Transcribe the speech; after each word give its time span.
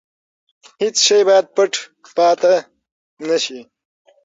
هیڅ 0.81 0.95
شی 1.05 1.19
باید 1.27 1.45
پټ 1.55 1.71
پاتې 2.17 2.53
نه 3.29 3.37
شي. 3.43 3.59